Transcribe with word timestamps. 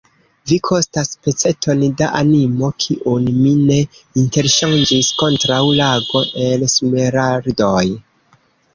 Vi 0.51 0.55
kostas 0.69 1.11
peceton 1.27 1.83
da 1.99 2.07
animo, 2.21 2.71
kiun 2.85 3.29
mi 3.43 3.53
ne 3.69 3.79
interŝanĝis 4.25 5.13
kontraŭ 5.23 5.63
lago 5.85 6.27
el 6.51 6.69
smeraldoj! 6.79 7.89